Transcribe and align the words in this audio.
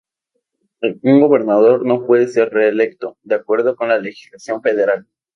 Un 1.03 1.19
gobernador 1.21 1.85
no 1.85 2.07
puede 2.07 2.27
ser 2.27 2.49
reelecto, 2.49 3.19
de 3.21 3.35
acuerdo 3.35 3.75
con 3.75 3.87
la 3.89 3.99
legislación 3.99 4.59
federal. 4.63 5.05